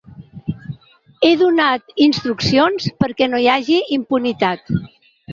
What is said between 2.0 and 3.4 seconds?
instruccions perquè